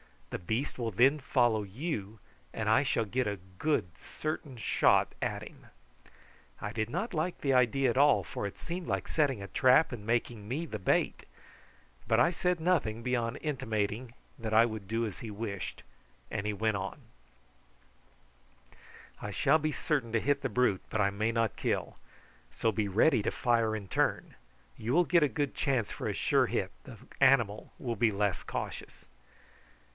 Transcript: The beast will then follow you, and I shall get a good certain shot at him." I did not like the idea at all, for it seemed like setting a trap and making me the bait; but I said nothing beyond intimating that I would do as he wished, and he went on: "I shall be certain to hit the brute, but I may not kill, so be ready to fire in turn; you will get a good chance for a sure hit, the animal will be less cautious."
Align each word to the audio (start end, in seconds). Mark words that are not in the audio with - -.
The 0.31 0.39
beast 0.39 0.79
will 0.79 0.91
then 0.91 1.19
follow 1.19 1.61
you, 1.61 2.17
and 2.53 2.69
I 2.69 2.81
shall 2.83 3.05
get 3.05 3.27
a 3.27 3.37
good 3.59 3.89
certain 3.97 4.57
shot 4.57 5.13
at 5.21 5.43
him." 5.43 5.67
I 6.59 6.71
did 6.71 6.89
not 6.89 7.13
like 7.13 7.41
the 7.41 7.53
idea 7.53 7.89
at 7.89 7.97
all, 7.97 8.23
for 8.23 8.47
it 8.47 8.57
seemed 8.57 8.87
like 8.87 9.07
setting 9.07 9.43
a 9.43 9.47
trap 9.47 9.91
and 9.91 10.07
making 10.07 10.47
me 10.47 10.65
the 10.65 10.79
bait; 10.79 11.25
but 12.07 12.19
I 12.19 12.31
said 12.31 12.59
nothing 12.59 13.03
beyond 13.03 13.37
intimating 13.41 14.13
that 14.39 14.53
I 14.55 14.65
would 14.65 14.87
do 14.87 15.05
as 15.05 15.19
he 15.19 15.29
wished, 15.29 15.83
and 16.31 16.47
he 16.47 16.53
went 16.53 16.77
on: 16.77 17.01
"I 19.21 19.31
shall 19.31 19.59
be 19.59 19.73
certain 19.73 20.13
to 20.13 20.19
hit 20.21 20.41
the 20.41 20.49
brute, 20.49 20.81
but 20.89 21.01
I 21.01 21.09
may 21.11 21.31
not 21.31 21.57
kill, 21.57 21.97
so 22.53 22.71
be 22.71 22.87
ready 22.87 23.21
to 23.21 23.31
fire 23.31 23.75
in 23.75 23.87
turn; 23.89 24.35
you 24.77 24.93
will 24.93 25.03
get 25.05 25.23
a 25.23 25.27
good 25.27 25.53
chance 25.53 25.91
for 25.91 26.07
a 26.07 26.13
sure 26.13 26.47
hit, 26.47 26.71
the 26.85 26.97
animal 27.19 27.73
will 27.77 27.97
be 27.97 28.11
less 28.11 28.43
cautious." 28.43 29.05